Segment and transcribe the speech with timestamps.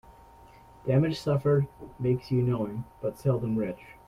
[0.87, 1.67] Damage suffered
[1.99, 3.97] makes you knowing, but seldom rich.